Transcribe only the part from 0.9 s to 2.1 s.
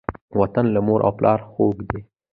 او پلاره خووږ دی.